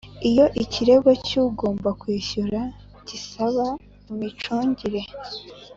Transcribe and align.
Iyo 0.29 0.45
ikirego 0.63 1.09
cy 1.25 1.33
ugomba 1.43 1.89
kwishyura 2.01 2.59
gisaba 3.07 3.65
imicungire 4.11 5.01